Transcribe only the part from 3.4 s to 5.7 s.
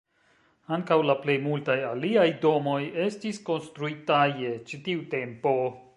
konstruita je ĉi tiu tempo.